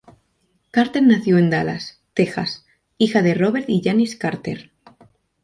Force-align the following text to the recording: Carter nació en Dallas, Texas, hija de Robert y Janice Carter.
Carter 0.71 1.03
nació 1.03 1.37
en 1.37 1.51
Dallas, 1.51 2.01
Texas, 2.15 2.65
hija 2.97 3.21
de 3.21 3.35
Robert 3.35 3.69
y 3.69 3.83
Janice 3.83 4.17
Carter. 4.17 4.71